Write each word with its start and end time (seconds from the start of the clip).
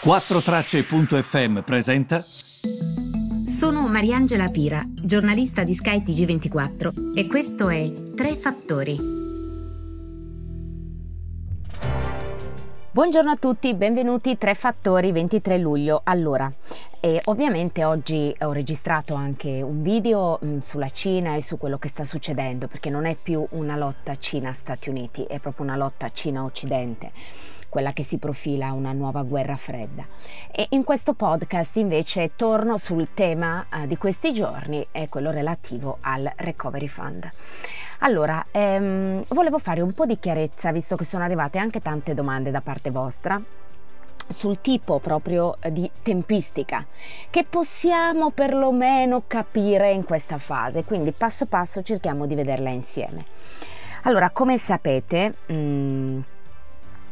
4Tracce.fm 0.00 1.62
presenta. 1.62 2.20
Sono 2.20 3.88
Mariangela 3.88 4.46
Pira, 4.46 4.80
giornalista 4.86 5.64
di 5.64 5.74
Sky 5.74 6.02
TG24 6.04 7.16
e 7.16 7.26
questo 7.26 7.68
è 7.68 7.92
Tre 8.14 8.36
Fattori. 8.36 8.96
Buongiorno 12.92 13.30
a 13.32 13.36
tutti, 13.36 13.74
benvenuti 13.74 14.38
Tre 14.38 14.54
Fattori 14.54 15.10
23 15.10 15.58
luglio. 15.58 16.02
Allora, 16.04 16.50
e 17.00 17.20
ovviamente 17.24 17.84
oggi 17.84 18.32
ho 18.38 18.52
registrato 18.52 19.14
anche 19.14 19.60
un 19.62 19.82
video 19.82 20.38
mh, 20.40 20.58
sulla 20.58 20.88
Cina 20.90 21.34
e 21.34 21.42
su 21.42 21.58
quello 21.58 21.78
che 21.78 21.88
sta 21.88 22.04
succedendo, 22.04 22.68
perché 22.68 22.88
non 22.88 23.04
è 23.04 23.16
più 23.20 23.44
una 23.50 23.76
lotta 23.76 24.16
Cina-Stati 24.16 24.90
Uniti, 24.90 25.24
è 25.24 25.40
proprio 25.40 25.66
una 25.66 25.76
lotta 25.76 26.08
Cina-Occidente 26.12 27.10
quella 27.68 27.92
che 27.92 28.02
si 28.02 28.18
profila 28.18 28.72
una 28.72 28.92
nuova 28.92 29.22
guerra 29.22 29.56
fredda. 29.56 30.04
E 30.50 30.66
in 30.70 30.84
questo 30.84 31.14
podcast 31.14 31.76
invece 31.76 32.32
torno 32.36 32.78
sul 32.78 33.08
tema 33.14 33.66
eh, 33.72 33.86
di 33.86 33.96
questi 33.96 34.32
giorni, 34.32 34.86
è 34.90 35.08
quello 35.08 35.30
relativo 35.30 35.98
al 36.00 36.30
Recovery 36.36 36.88
Fund. 36.88 37.28
Allora, 38.00 38.46
ehm, 38.50 39.24
volevo 39.28 39.58
fare 39.58 39.80
un 39.80 39.92
po' 39.92 40.06
di 40.06 40.18
chiarezza, 40.18 40.70
visto 40.72 40.96
che 40.96 41.04
sono 41.04 41.24
arrivate 41.24 41.58
anche 41.58 41.80
tante 41.80 42.14
domande 42.14 42.50
da 42.50 42.60
parte 42.60 42.90
vostra 42.90 43.40
sul 44.28 44.60
tipo 44.60 44.98
proprio 44.98 45.56
di 45.70 45.90
tempistica 46.02 46.84
che 47.30 47.44
possiamo 47.44 48.30
perlomeno 48.30 49.22
capire 49.26 49.92
in 49.92 50.04
questa 50.04 50.38
fase, 50.38 50.84
quindi 50.84 51.12
passo 51.12 51.46
passo 51.46 51.82
cerchiamo 51.82 52.26
di 52.26 52.34
vederla 52.34 52.68
insieme. 52.68 53.24
Allora, 54.02 54.30
come 54.30 54.58
sapete, 54.58 55.34
mh, 55.46 55.54
mm, 55.54 56.20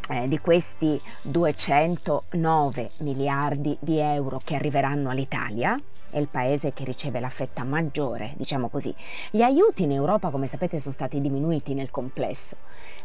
eh, 0.09 0.29
di 0.29 0.39
questi 0.39 1.01
209 1.23 2.91
miliardi 2.99 3.77
di 3.81 3.99
euro 3.99 4.41
che 4.45 4.55
arriveranno 4.55 5.11
all'Italia, 5.11 5.81
è 6.09 6.19
il 6.19 6.29
paese 6.29 6.73
che 6.73 6.85
riceve 6.85 7.21
la 7.21 7.29
fetta 7.29 7.65
maggiore, 7.65 8.33
diciamo 8.37 8.69
così. 8.69 8.95
Gli 9.31 9.43
aiuti 9.43 9.83
in 9.83 9.93
Europa, 9.93 10.31
come 10.31 10.47
sapete, 10.47 10.79
sono 10.79 10.95
stati 10.95 11.21
diminuiti 11.21 11.75
nel 11.75 11.91
complesso, 11.91 12.57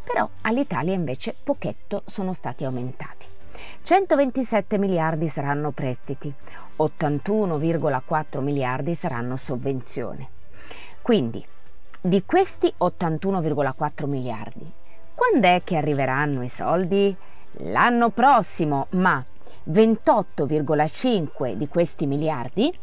però 0.03 0.29
all'Italia 0.41 0.93
invece 0.93 1.35
pochetto 1.41 2.03
sono 2.05 2.33
stati 2.33 2.63
aumentati. 2.63 3.25
127 3.81 4.77
miliardi 4.77 5.27
saranno 5.27 5.71
prestiti, 5.71 6.33
81,4 6.77 8.39
miliardi 8.39 8.95
saranno 8.95 9.35
sovvenzioni. 9.37 10.27
Quindi, 11.01 11.45
di 11.99 12.23
questi 12.25 12.73
81,4 12.79 14.07
miliardi, 14.07 14.71
quando 15.21 15.45
è 15.45 15.61
che 15.63 15.77
arriveranno 15.77 16.41
i 16.41 16.49
soldi? 16.49 17.15
L'anno 17.65 18.09
prossimo, 18.09 18.87
ma 18.93 19.23
28,5 19.69 21.53
di 21.53 21.67
questi 21.67 22.07
miliardi 22.07 22.73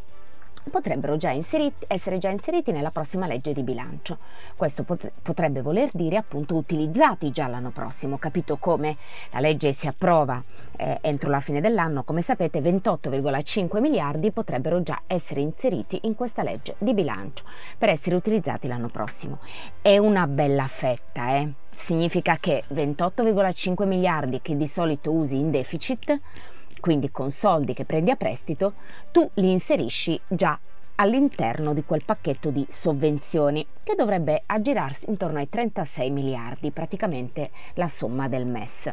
potrebbero 0.69 1.16
già 1.16 1.30
inseriti, 1.30 1.84
essere 1.86 2.19
già 2.19 2.28
inseriti 2.28 2.72
nella 2.72 2.91
prossima 2.91 3.27
legge 3.27 3.52
di 3.52 3.62
bilancio. 3.62 4.19
Questo 4.56 4.83
pot- 4.83 5.10
potrebbe 5.22 5.62
voler 5.62 5.91
dire 5.92 6.16
appunto 6.16 6.55
utilizzati 6.56 7.30
già 7.30 7.47
l'anno 7.47 7.70
prossimo, 7.70 8.19
capito 8.19 8.56
come 8.56 8.97
la 9.30 9.41
legge 9.41 9.72
si 9.72 9.86
approva 9.86 10.42
eh, 10.77 10.98
entro 11.00 11.30
la 11.30 11.41
fine 11.41 11.60
dell'anno, 11.60 12.02
come 12.05 12.22
sapete 12.22 12.60
28,5 12.60 13.80
miliardi 13.80 14.30
potrebbero 14.30 14.83
già 14.83 15.02
essere 15.06 15.41
inseriti 15.41 16.00
in 16.02 16.14
questa 16.14 16.42
legge 16.42 16.75
di 16.78 16.94
bilancio 16.94 17.44
per 17.77 17.88
essere 17.88 18.16
utilizzati 18.16 18.69
l'anno 18.69 18.88
prossimo. 18.88 19.38
È 19.80 19.98
una 19.98 20.27
bella 20.27 20.66
fetta, 20.66 21.36
eh? 21.36 21.53
Significa 21.70 22.36
che 22.38 22.64
28,5 22.72 23.86
miliardi 23.86 24.41
che 24.42 24.56
di 24.56 24.66
solito 24.66 25.12
usi 25.12 25.36
in 25.38 25.50
deficit 25.50 26.20
quindi 26.80 27.10
con 27.10 27.30
soldi 27.30 27.74
che 27.74 27.84
prendi 27.84 28.10
a 28.10 28.16
prestito, 28.16 28.74
tu 29.12 29.28
li 29.34 29.50
inserisci 29.50 30.20
già 30.28 30.58
all'interno 30.96 31.74
di 31.74 31.84
quel 31.84 32.04
pacchetto 32.04 32.50
di 32.50 32.66
sovvenzioni 32.68 33.64
che 33.82 33.94
dovrebbe 33.94 34.42
aggirarsi 34.47 35.08
intorno 35.08 35.38
ai 35.38 35.48
36 35.48 36.10
miliardi, 36.10 36.70
praticamente 36.70 37.50
la 37.75 37.88
somma 37.88 38.28
del 38.28 38.47
MES. 38.47 38.92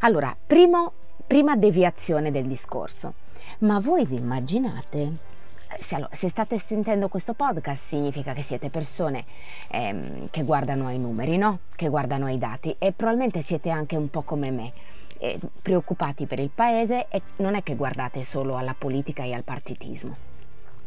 Allora, 0.00 0.36
primo, 0.46 0.92
prima 1.26 1.56
deviazione 1.56 2.30
del 2.30 2.46
discorso. 2.46 3.14
Ma 3.60 3.78
voi 3.80 4.04
vi 4.04 4.16
immaginate 4.16 5.36
se, 5.80 6.06
se, 6.12 6.28
state 6.28 6.58
sentendo 6.58 7.08
questo 7.08 7.34
podcast 7.34 7.88
significa 7.88 8.32
che 8.32 8.42
siete 8.42 8.70
persone 8.70 9.24
ehm, 9.70 10.28
che 10.30 10.42
guardano 10.42 10.86
ai 10.86 10.98
numeri, 10.98 11.36
no? 11.36 11.60
Che 11.74 11.88
guardano 11.88 12.26
ai 12.26 12.38
dati 12.38 12.74
e 12.78 12.92
probabilmente 12.92 13.42
siete 13.42 13.70
anche 13.70 13.96
un 13.96 14.08
po' 14.08 14.22
come 14.22 14.50
me 14.50 14.72
eh, 15.18 15.38
preoccupati 15.62 16.26
per 16.26 16.38
il 16.38 16.50
paese 16.54 17.06
e 17.08 17.22
non 17.36 17.54
è 17.54 17.62
che 17.62 17.76
guardate 17.76 18.22
solo 18.22 18.56
alla 18.56 18.74
politica 18.76 19.22
e 19.22 19.32
al 19.32 19.44
partitismo. 19.44 20.16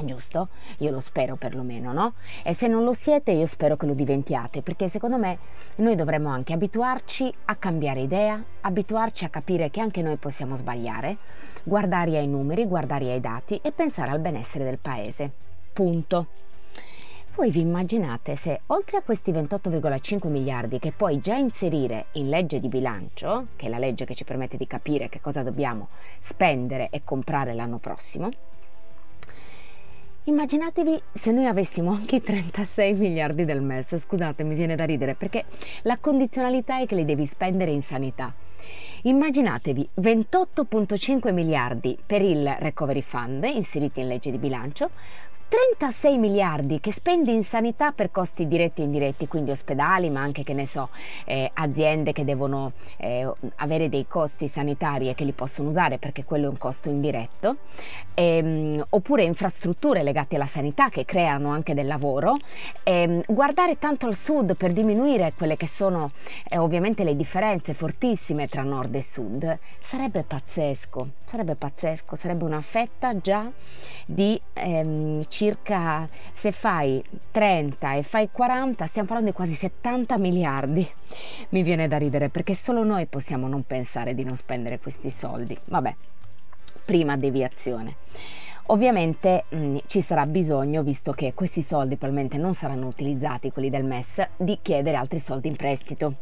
Giusto? 0.03 0.49
Io 0.79 0.91
lo 0.91 0.99
spero 0.99 1.35
perlomeno, 1.35 1.93
no? 1.93 2.13
E 2.43 2.53
se 2.53 2.67
non 2.67 2.83
lo 2.83 2.93
siete, 2.93 3.31
io 3.31 3.45
spero 3.45 3.77
che 3.77 3.85
lo 3.85 3.93
diventiate, 3.93 4.61
perché 4.61 4.89
secondo 4.89 5.17
me 5.17 5.37
noi 5.75 5.95
dovremmo 5.95 6.29
anche 6.29 6.53
abituarci 6.53 7.31
a 7.45 7.55
cambiare 7.55 8.01
idea, 8.01 8.43
abituarci 8.61 9.25
a 9.25 9.29
capire 9.29 9.69
che 9.69 9.79
anche 9.79 10.01
noi 10.01 10.15
possiamo 10.17 10.55
sbagliare, 10.55 11.17
guardare 11.63 12.17
ai 12.17 12.27
numeri, 12.27 12.65
guardare 12.65 13.11
ai 13.11 13.19
dati 13.19 13.59
e 13.61 13.71
pensare 13.71 14.11
al 14.11 14.19
benessere 14.19 14.63
del 14.63 14.79
paese. 14.79 15.31
Punto. 15.73 16.27
Voi 17.33 17.49
vi 17.49 17.61
immaginate 17.61 18.35
se 18.35 18.59
oltre 18.67 18.97
a 18.97 19.01
questi 19.01 19.31
28,5 19.31 20.27
miliardi 20.27 20.79
che 20.79 20.91
puoi 20.91 21.19
già 21.19 21.35
inserire 21.35 22.07
in 22.13 22.27
legge 22.27 22.59
di 22.59 22.67
bilancio, 22.67 23.47
che 23.55 23.67
è 23.67 23.69
la 23.69 23.77
legge 23.77 24.03
che 24.03 24.13
ci 24.13 24.25
permette 24.25 24.57
di 24.57 24.67
capire 24.67 25.07
che 25.07 25.21
cosa 25.21 25.41
dobbiamo 25.41 25.87
spendere 26.19 26.89
e 26.89 27.03
comprare 27.03 27.53
l'anno 27.53 27.77
prossimo, 27.77 28.29
Immaginatevi 30.25 31.01
se 31.13 31.31
noi 31.31 31.47
avessimo 31.47 31.89
anche 31.89 32.17
i 32.17 32.21
36 32.21 32.93
miliardi 32.93 33.43
del 33.43 33.59
MES, 33.59 33.97
scusate 33.97 34.43
mi 34.43 34.53
viene 34.53 34.75
da 34.75 34.85
ridere 34.85 35.15
perché 35.15 35.45
la 35.81 35.97
condizionalità 35.97 36.79
è 36.79 36.85
che 36.85 36.93
li 36.93 37.05
devi 37.05 37.25
spendere 37.25 37.71
in 37.71 37.81
sanità. 37.81 38.31
Immaginatevi 39.01 39.89
28,5 39.99 41.33
miliardi 41.33 41.97
per 42.05 42.21
il 42.21 42.47
Recovery 42.59 43.01
Fund 43.01 43.43
inseriti 43.45 44.01
in 44.01 44.09
legge 44.09 44.29
di 44.29 44.37
bilancio, 44.37 44.91
36 45.51 46.17
miliardi 46.17 46.79
che 46.79 46.93
spendi 46.93 47.33
in 47.33 47.43
sanità 47.43 47.91
per 47.91 48.09
costi 48.09 48.47
diretti 48.47 48.79
e 48.79 48.85
indiretti, 48.85 49.27
quindi 49.27 49.51
ospedali, 49.51 50.09
ma 50.09 50.21
anche 50.21 50.43
che 50.43 50.53
ne 50.53 50.65
so, 50.65 50.87
eh, 51.25 51.51
aziende 51.53 52.13
che 52.13 52.23
devono 52.23 52.71
eh, 52.95 53.29
avere 53.55 53.89
dei 53.89 54.07
costi 54.07 54.47
sanitari 54.47 55.09
e 55.09 55.13
che 55.13 55.25
li 55.25 55.33
possono 55.33 55.67
usare 55.67 55.97
perché 55.97 56.23
quello 56.23 56.45
è 56.45 56.47
un 56.47 56.57
costo 56.57 56.87
indiretto, 56.87 57.57
ehm, 58.13 58.85
oppure 58.91 59.25
infrastrutture 59.25 60.03
legate 60.03 60.37
alla 60.37 60.45
sanità 60.45 60.87
che 60.87 61.03
creano 61.03 61.49
anche 61.49 61.73
del 61.73 61.85
lavoro, 61.85 62.37
ehm, 62.83 63.23
guardare 63.27 63.77
tanto 63.77 64.05
al 64.05 64.15
sud 64.15 64.55
per 64.55 64.71
diminuire 64.71 65.33
quelle 65.35 65.57
che 65.57 65.67
sono 65.67 66.11
eh, 66.47 66.57
ovviamente 66.59 67.03
le 67.03 67.17
differenze 67.17 67.73
fortissime 67.73 68.47
tra 68.47 68.61
nord 68.61 68.95
e 68.95 69.01
sud, 69.01 69.59
sarebbe 69.81 70.23
pazzesco, 70.23 71.09
sarebbe 71.25 71.55
pazzesco, 71.55 72.15
sarebbe 72.15 72.45
una 72.45 72.61
fetta 72.61 73.19
già 73.19 73.51
di 74.05 74.39
ehm, 74.53 75.25
circa, 75.41 76.07
se 76.33 76.51
fai 76.51 77.03
30 77.31 77.95
e 77.95 78.03
fai 78.03 78.29
40, 78.31 78.85
stiamo 78.85 79.07
parlando 79.07 79.31
di 79.31 79.35
quasi 79.35 79.55
70 79.55 80.19
miliardi. 80.19 80.87
Mi 81.49 81.63
viene 81.63 81.87
da 81.87 81.97
ridere 81.97 82.29
perché 82.29 82.53
solo 82.53 82.83
noi 82.83 83.07
possiamo 83.07 83.47
non 83.47 83.63
pensare 83.65 84.13
di 84.13 84.23
non 84.23 84.35
spendere 84.35 84.77
questi 84.77 85.09
soldi. 85.09 85.57
Vabbè, 85.65 85.95
prima 86.85 87.17
deviazione. 87.17 87.95
Ovviamente 88.67 89.45
mh, 89.49 89.57
mm, 89.57 89.77
ci 89.87 90.01
sarà 90.01 90.27
bisogno, 90.27 90.83
visto 90.83 91.11
che 91.11 91.33
questi 91.33 91.63
soldi 91.63 91.95
probabilmente 91.95 92.37
non 92.37 92.53
saranno 92.53 92.85
utilizzati, 92.85 93.51
quelli 93.51 93.71
del 93.71 93.83
MES, 93.83 94.23
di 94.37 94.59
chiedere 94.61 94.95
altri 94.95 95.17
soldi 95.17 95.47
in 95.47 95.55
prestito. 95.55 96.13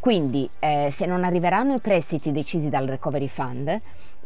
Quindi, 0.00 0.48
eh, 0.58 0.90
se 0.96 1.04
non 1.04 1.22
arriveranno 1.22 1.74
i 1.74 1.80
prestiti 1.80 2.32
decisi 2.32 2.70
dal 2.70 2.86
Recovery 2.86 3.28
Fund, 3.28 3.78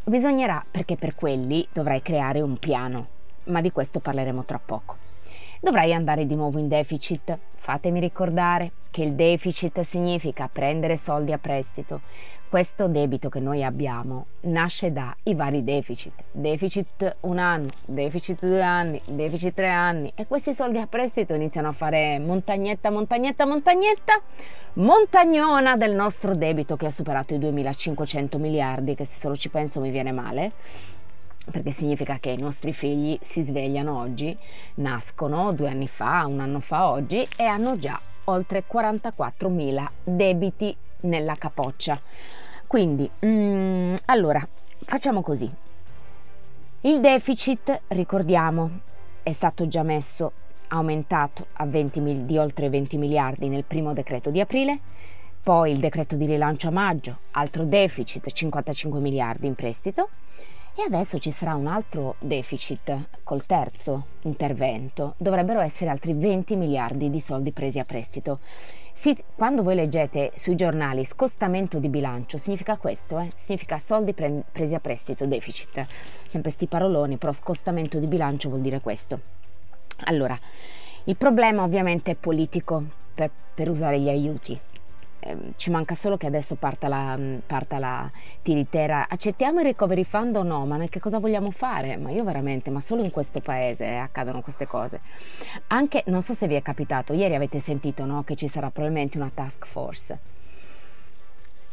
bisognerà, 0.05 0.63
perché 0.71 0.95
per 0.95 1.13
quelli 1.13 1.67
dovrai 1.73 2.01
creare 2.01 2.39
un 2.39 2.57
piano, 2.57 3.07
ma 3.45 3.61
di 3.61 3.71
questo 3.71 3.99
parleremo 3.99 4.43
tra 4.43 4.59
poco. 4.63 4.95
Dovrai 5.63 5.93
andare 5.93 6.25
di 6.25 6.35
nuovo 6.35 6.59
in 6.59 6.67
deficit. 6.67 7.37
Fatemi 7.55 8.01
ricordare 8.01 8.71
che 8.91 9.01
il 9.01 9.13
deficit 9.13 9.79
significa 9.81 10.49
prendere 10.51 10.97
soldi 10.97 11.31
a 11.31 11.37
prestito. 11.37 12.01
Questo 12.49 12.89
debito 12.89 13.29
che 13.29 13.39
noi 13.39 13.63
abbiamo 13.63 14.25
nasce 14.41 14.91
dai 14.91 15.33
vari 15.33 15.63
deficit. 15.63 16.13
Deficit 16.31 17.15
un 17.21 17.37
anno, 17.37 17.69
deficit 17.85 18.45
due 18.45 18.61
anni, 18.61 19.01
deficit 19.05 19.53
tre 19.53 19.69
anni 19.69 20.11
e 20.15 20.27
questi 20.27 20.53
soldi 20.53 20.79
a 20.79 20.85
prestito 20.85 21.33
iniziano 21.33 21.69
a 21.69 21.71
fare 21.71 22.19
montagnetta, 22.19 22.91
montagnetta, 22.91 23.45
montagnetta, 23.45 24.21
montagnona 24.73 25.77
del 25.77 25.95
nostro 25.95 26.35
debito 26.35 26.75
che 26.75 26.87
ha 26.87 26.91
superato 26.91 27.33
i 27.33 27.39
2500 27.39 28.37
miliardi, 28.37 28.95
che 28.95 29.05
se 29.05 29.17
solo 29.17 29.37
ci 29.37 29.49
penso 29.49 29.79
mi 29.79 29.91
viene 29.91 30.11
male 30.11 30.51
perché 31.51 31.71
significa 31.71 32.19
che 32.19 32.29
i 32.29 32.37
nostri 32.37 32.73
figli 32.73 33.17
si 33.21 33.41
svegliano 33.41 33.97
oggi, 33.97 34.37
nascono 34.75 35.51
due 35.53 35.69
anni 35.69 35.87
fa, 35.87 36.25
un 36.25 36.39
anno 36.39 36.59
fa 36.59 36.89
oggi 36.89 37.27
e 37.37 37.43
hanno 37.43 37.77
già 37.77 37.99
oltre 38.25 38.63
44.000 38.71 39.87
debiti 40.03 40.75
nella 41.01 41.35
capoccia. 41.35 41.99
Quindi, 42.65 43.09
mm, 43.25 43.95
allora, 44.05 44.45
facciamo 44.85 45.21
così. 45.21 45.51
Il 46.81 46.99
deficit, 46.99 47.81
ricordiamo, 47.89 48.79
è 49.21 49.31
stato 49.31 49.67
già 49.67 49.83
messo, 49.83 50.31
aumentato 50.69 51.47
20, 51.65 52.25
di 52.25 52.37
oltre 52.37 52.69
20 52.69 52.97
miliardi 52.97 53.47
nel 53.47 53.63
primo 53.63 53.93
decreto 53.93 54.31
di 54.31 54.39
aprile, 54.39 54.79
poi 55.41 55.71
il 55.71 55.79
decreto 55.79 56.15
di 56.15 56.25
rilancio 56.25 56.69
a 56.69 56.71
maggio, 56.71 57.19
altro 57.31 57.65
deficit, 57.65 58.29
55 58.29 58.99
miliardi 58.99 59.45
in 59.45 59.55
prestito, 59.55 60.09
e 60.75 60.81
adesso 60.81 61.19
ci 61.19 61.29
sarà 61.29 61.53
un 61.53 61.67
altro 61.67 62.15
deficit 62.19 63.19
col 63.23 63.45
terzo 63.45 64.07
intervento, 64.21 65.13
dovrebbero 65.17 65.59
essere 65.59 65.91
altri 65.91 66.13
20 66.13 66.55
miliardi 66.55 67.11
di 67.11 67.19
soldi 67.19 67.51
presi 67.51 67.77
a 67.77 67.85
prestito. 67.85 68.39
Si, 68.91 69.15
quando 69.35 69.61
voi 69.61 69.75
leggete 69.75 70.31
sui 70.33 70.55
giornali 70.55 71.05
scostamento 71.05 71.77
di 71.77 71.89
bilancio, 71.89 72.37
significa 72.37 72.77
questo, 72.77 73.19
eh? 73.19 73.31
significa 73.35 73.77
soldi 73.77 74.13
pre- 74.13 74.43
presi 74.51 74.73
a 74.73 74.79
prestito, 74.79 75.27
deficit, 75.27 75.85
sempre 76.27 76.49
sti 76.49 76.65
paroloni, 76.65 77.17
però 77.17 77.33
scostamento 77.33 77.99
di 77.99 78.07
bilancio 78.07 78.49
vuol 78.49 78.61
dire 78.61 78.81
questo. 78.81 79.19
Allora, 80.05 80.37
il 81.03 81.15
problema 81.17 81.63
ovviamente 81.63 82.11
è 82.11 82.15
politico 82.15 82.83
per, 83.13 83.29
per 83.53 83.69
usare 83.69 83.99
gli 83.99 84.09
aiuti, 84.09 84.59
Ehm, 85.25 85.53
ci 85.55 85.69
manca 85.69 85.95
solo 85.95 86.17
che 86.17 86.27
adesso 86.27 86.55
parta 86.55 86.87
la, 86.87 87.15
mm, 87.17 87.37
parta 87.45 87.79
la 87.79 88.09
tiritera. 88.41 89.07
Accettiamo 89.07 89.59
il 89.59 89.65
recovery 89.65 90.03
fund 90.03 90.35
o 90.35 90.43
no? 90.43 90.65
Ma 90.65 90.77
che 90.87 90.99
cosa 90.99 91.19
vogliamo 91.19 91.51
fare? 91.51 91.97
Ma 91.97 92.11
io 92.11 92.23
veramente, 92.23 92.69
ma 92.69 92.81
solo 92.81 93.03
in 93.03 93.11
questo 93.11 93.39
paese 93.39 93.85
eh, 93.85 93.95
accadono 93.95 94.41
queste 94.41 94.67
cose. 94.67 95.01
Anche, 95.67 96.03
non 96.07 96.21
so 96.21 96.33
se 96.33 96.47
vi 96.47 96.55
è 96.55 96.61
capitato, 96.61 97.13
ieri 97.13 97.35
avete 97.35 97.59
sentito 97.59 98.05
no, 98.05 98.23
che 98.23 98.35
ci 98.35 98.47
sarà 98.47 98.69
probabilmente 98.69 99.17
una 99.17 99.31
task 99.33 99.65
force 99.65 100.19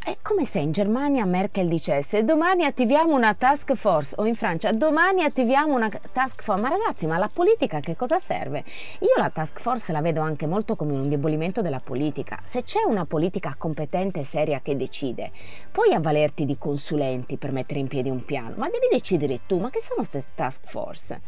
è 0.02 0.16
come 0.22 0.46
se 0.46 0.60
in 0.60 0.72
Germania 0.72 1.26
Merkel 1.26 1.68
dicesse 1.68 2.24
domani 2.24 2.64
attiviamo 2.64 3.14
una 3.14 3.34
task 3.34 3.74
force 3.74 4.14
o 4.16 4.24
in 4.24 4.34
Francia 4.34 4.72
domani 4.72 5.24
attiviamo 5.24 5.74
una 5.74 5.90
task 5.90 6.42
force. 6.42 6.62
Ma 6.62 6.68
ragazzi, 6.68 7.06
ma 7.06 7.18
la 7.18 7.28
politica 7.30 7.80
che 7.80 7.94
cosa 7.94 8.18
serve? 8.18 8.64
Io 9.00 9.12
la 9.16 9.28
task 9.28 9.60
force 9.60 9.92
la 9.92 10.00
vedo 10.00 10.22
anche 10.22 10.46
molto 10.46 10.74
come 10.74 10.94
un 10.94 11.02
indebolimento 11.02 11.60
della 11.60 11.80
politica. 11.80 12.40
Se 12.44 12.62
c'è 12.62 12.82
una 12.86 13.04
politica 13.04 13.54
competente 13.58 14.20
e 14.20 14.24
seria 14.24 14.60
che 14.62 14.74
decide, 14.74 15.32
puoi 15.70 15.92
avvalerti 15.92 16.46
di 16.46 16.56
consulenti 16.56 17.36
per 17.36 17.52
mettere 17.52 17.80
in 17.80 17.88
piedi 17.88 18.08
un 18.08 18.24
piano, 18.24 18.54
ma 18.56 18.70
devi 18.70 18.88
decidere 18.90 19.40
tu, 19.46 19.58
ma 19.58 19.68
che 19.68 19.82
sono 19.82 20.06
queste 20.06 20.24
task 20.34 20.60
force? 20.64 21.20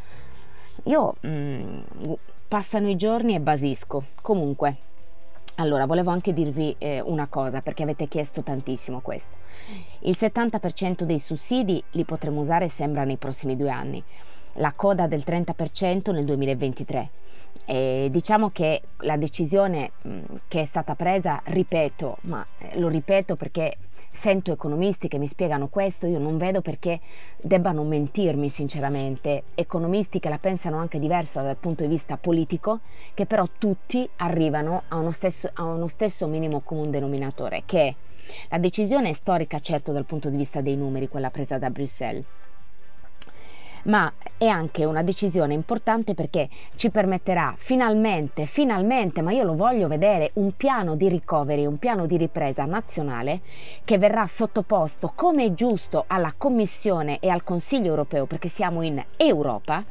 Io 0.85 1.15
mm, 1.27 1.81
passano 2.49 2.89
i 2.89 2.97
giorni 2.97 3.35
e 3.35 3.41
basisco. 3.41 4.03
Comunque, 4.23 4.77
allora, 5.57 5.87
volevo 5.87 6.11
anche 6.11 6.33
dirvi 6.33 6.75
eh, 6.79 7.01
una 7.01 7.27
cosa 7.27 7.61
perché 7.61 7.83
avete 7.83 8.09
chiesto 8.09 8.43
tantissimo 8.43 9.01
questo. 9.01 9.37
Il 10.01 10.17
70% 10.19 11.03
dei 11.03 11.19
sussidi 11.19 11.83
li 11.91 12.05
potremo 12.05 12.41
usare 12.41 12.69
sembra 12.69 13.05
nei 13.05 13.19
prossimi 13.19 13.57
due 13.57 13.71
anni, 13.71 14.03
la 14.55 14.73
coda 14.73 15.07
del 15.07 15.23
30% 15.27 16.13
nel 16.13 16.25
2023. 16.25 17.11
E 17.65 18.09
diciamo 18.11 18.51
che 18.51 18.83
la 18.99 19.17
decisione 19.17 19.93
mh, 20.03 20.21
che 20.49 20.63
è 20.63 20.65
stata 20.65 20.95
presa, 20.95 21.41
ripeto, 21.45 22.19
ma 22.23 22.45
eh, 22.59 22.79
lo 22.79 22.89
ripeto 22.89 23.37
perché 23.37 23.77
sento 24.11 24.53
economisti 24.53 25.09
che 25.09 25.19
mi 25.19 25.27
spiegano 25.27 25.69
questo, 25.69 26.07
io 26.07 26.19
non 26.19 26.37
vedo 26.37 26.61
perché 26.61 27.01
debbano 27.41 27.83
mentirmi 27.83 28.49
sinceramente, 28.49 29.45
economisti 29.55 30.21
che 30.21 30.29
la 30.29 30.39
pensano 30.39 30.77
anche 30.77 30.99
diversa 30.99 31.41
dal 31.43 31.57
punto 31.57 31.83
di 31.83 31.89
vista 31.89 32.17
politico, 32.19 32.81
che 33.15 33.27
però 33.27 33.47
tutti 33.59 34.09
arrivano 34.17 34.83
a 34.89 34.97
uno 34.97 35.13
stesso, 35.13 35.51
a 35.55 35.65
uno 35.65 35.89
stesso 35.89 36.27
minimo 36.27 36.61
comune 36.61 36.91
denominatore, 36.91 37.63
che 37.65 37.87
è 37.87 37.95
la 38.51 38.59
decisione 38.59 39.11
è 39.11 39.13
storica 39.15 39.59
certo 39.59 39.93
dal 39.93 40.05
punto 40.05 40.29
di 40.29 40.37
vista 40.37 40.61
dei 40.61 40.77
numeri, 40.77 41.09
quella 41.09 41.31
presa 41.31 41.59
da 41.59 41.71
Bruxelles 41.71 42.25
ma 43.85 44.13
è 44.37 44.47
anche 44.47 44.85
una 44.85 45.03
decisione 45.03 45.55
importante 45.55 46.15
perché 46.15 46.49
ci 46.75 46.91
permetterà 46.91 47.55
finalmente, 47.57 48.47
finalmente, 48.47 49.23
ma 49.23 49.33
io 49.33 49.45
lo 49.45 49.55
voglio 49.55 49.89
vedere, 49.89 50.31
un 50.35 50.57
piano 50.57 50.97
di 50.97 51.09
recovery, 51.09 51.65
un 51.65 51.79
piano 51.79 52.07
di 52.07 52.17
ripresa 52.17 52.65
nazionale 52.65 53.41
che 53.85 53.99
verrà 53.99 54.27
sottoposto 54.27 55.13
come 55.15 55.45
è 55.45 55.55
giusto 55.55 56.05
alla 56.07 56.35
Commissione 56.37 57.19
e 57.21 57.29
al 57.29 57.45
Consiglio 57.45 57.89
europeo 57.89 58.27
perché 58.27 58.49
siamo 58.49 58.83
in 58.83 59.03
Europa. 59.17 59.85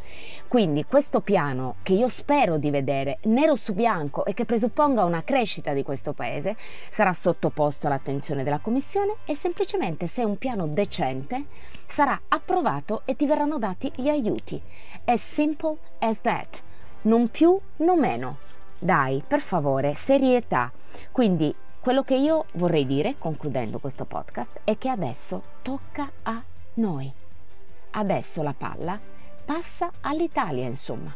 Quindi 0.48 0.84
questo 0.86 1.22
piano 1.22 1.76
che 1.82 1.94
io 1.94 2.10
spero 2.10 2.58
di 2.58 2.70
vedere 2.70 3.20
nero 3.24 3.56
su 3.56 3.74
bianco 3.74 4.26
e 4.26 4.34
che 4.34 4.44
presupponga 4.44 5.06
una 5.06 5.24
crescita 5.24 5.72
di 5.72 5.84
questo 5.84 6.12
paese 6.12 6.58
sarà 6.90 7.14
sottoposto 7.14 7.88
all'attenzione 7.88 8.44
della 8.44 8.60
Commissione 8.60 9.16
e 9.26 9.34
semplicemente 9.34 10.08
se 10.08 10.24
è 10.24 10.26
un 10.26 10.38
piano 10.38 10.68
decente 10.68 11.46
sarà 11.88 12.20
approvato 12.28 13.02
e 13.06 13.16
ti 13.16 13.26
verranno 13.26 13.58
dati 13.58 13.81
dati 13.81 13.92
gli 13.95 14.07
aiuti. 14.07 14.62
As 15.06 15.22
simple 15.22 15.78
as 16.00 16.22
that. 16.22 16.62
Non 17.04 17.30
più, 17.30 17.60
non 17.78 18.00
meno. 18.00 18.38
Dai, 18.78 19.24
per 19.25 19.42
favore, 19.42 19.95
serietà. 19.95 20.72
Quindi 21.12 21.54
quello 21.80 22.04
che 22.04 22.16
io 22.16 22.45
vorrei 22.54 22.86
dire, 22.86 23.16
concludendo 23.18 23.80
questo 23.80 24.06
podcast, 24.06 24.62
è 24.63 24.78
che 24.78 24.89
adesso 24.89 25.42
tocca 25.63 26.12
a 26.24 26.42
noi. 26.75 27.12
Adesso 27.92 28.44
la 28.44 28.54
palla 28.56 29.00
passa 29.44 29.92
all'Italia, 30.01 30.66
insomma. 30.66 31.13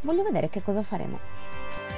Voglio 0.00 0.24
vedere 0.24 0.48
che 0.48 0.62
cosa 0.62 0.82
faremo. 0.82 1.91